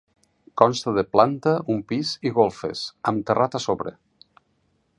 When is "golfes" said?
2.39-2.81